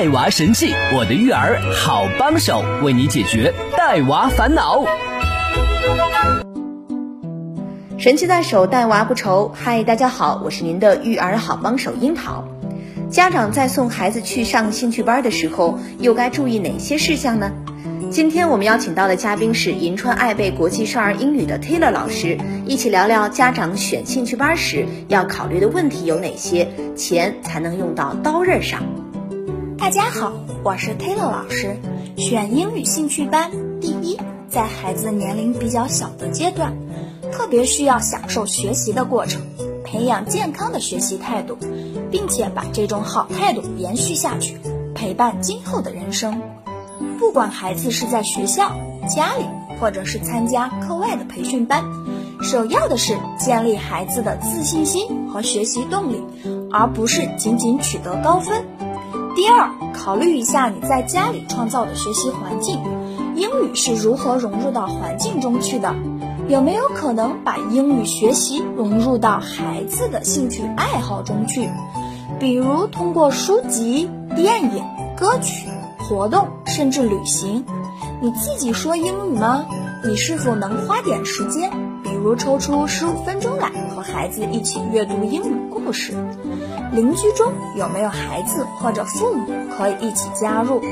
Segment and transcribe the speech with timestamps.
[0.00, 4.82] 带娃神器，我的育儿好帮手，为你解决带娃烦恼。
[7.98, 9.52] 神器在手，带娃不愁。
[9.54, 12.48] 嗨，大家好，我是您的育儿好帮手樱桃。
[13.10, 17.52] 家长在送孩子去上兴趣班的时候，又该注意哪些事项呢？
[18.10, 28.82] 今天我们邀请到的嘉宾是银川爱贝国际少儿英语的 Taylor 老师，一起聊聊家长选兴趣班时要考虑的问题有哪些，钱才能用到刀刃上。
[29.80, 31.78] 大家好，我是 Taylor 老师。
[32.18, 36.76] 选英语兴趣班，第一，在孩子年龄比较小的阶段，
[37.32, 39.40] 特别需要享受学习的过程，
[39.82, 41.56] 培养健康的学习态度，
[42.10, 44.60] 并且把这种好态度延续下去，
[44.94, 46.42] 陪伴今后的人生。
[47.18, 48.72] 不管孩子是在学校、
[49.08, 49.46] 家里，
[49.80, 51.82] 或者是参加课外的培训班，
[52.42, 56.22] 首要的是建立孩子的自信心和学习动力，
[56.70, 58.62] 而不是仅仅取得高分。
[59.34, 62.80] 第二，考虑一下你在家里创造的学习环境，
[63.34, 65.94] 英语是如何融入到环境中去的？
[66.48, 71.68] 有没有可能把英语学习融入到孩子的兴趣爱好中去？
[72.40, 74.82] 比如通过书籍、电影、
[75.16, 77.64] 歌曲、活动，甚至旅行。
[78.20, 79.64] 你自己说英语吗？
[80.04, 81.70] 你是否能花点时间，
[82.22, 86.12] 如抽出十五分钟来和孩子一起阅读英语故事？
[86.92, 90.82] 邻居中有没有孩子或者父母可以一起加入？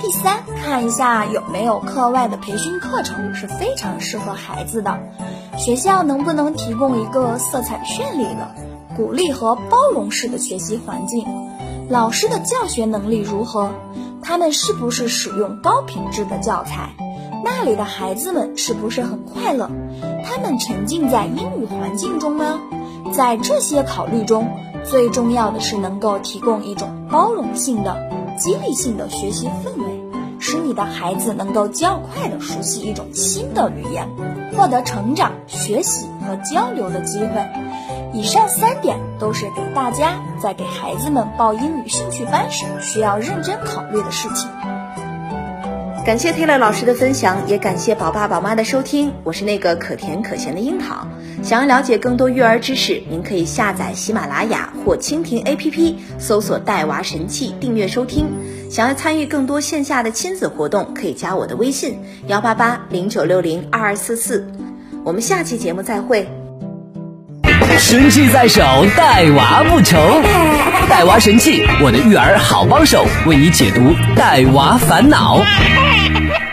[0.00, 4.98] 第三，看一下有没有课外的培训课程是非常适合孩子的。
[5.56, 8.52] 学校能不能提供一个色彩绚丽的、
[8.96, 11.24] 鼓励和包容式的学习环境？
[11.88, 13.70] 老师的教学能力如何？
[14.20, 16.90] 他们是不是使用高品质的教材？
[17.44, 19.70] 那里的孩子们是不是很快乐？
[20.24, 22.60] 他们沉浸在英语环境中吗？
[23.12, 24.48] 在这些考虑中。
[24.82, 27.98] 最重要的是能够提供一种包容性的、
[28.38, 30.00] 激励性的学习氛围，
[30.38, 34.08] 使你的孩子能够较快地熟悉一种新的语言，
[34.56, 37.46] 获得成长、学习和交流的机会。
[38.14, 44.48] 以上三点都是给大家在给孩子们报英语兴趣班时需要认真考虑的事情。
[46.10, 49.12] 感谢 Taylor 老师的分享，也感谢宝爸宝妈的收听。
[49.22, 51.06] 我是那个可甜可咸的樱桃。
[51.40, 58.26] 想要了解更多育儿知识，您可以下载喜马拉雅或蜻蜓 APP，搜索“带娃神器”订阅收听。
[58.68, 64.52] 想要参与更多线下的亲子活动，可以加我的微信幺八八零九六零二二四四。
[65.04, 66.26] 我们下期节目再会。
[67.78, 68.60] 神器在手，
[68.96, 69.96] 带娃不愁。
[70.88, 75.40] 带娃神器，我的育儿好帮手，为你解读带娃烦恼。
[76.20, 76.49] Yeah.